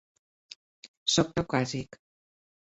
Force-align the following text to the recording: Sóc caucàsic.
Sóc 1.17 1.29
caucàsic. 1.35 2.01